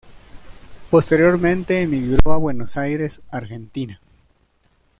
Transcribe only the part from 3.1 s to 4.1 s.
Argentina.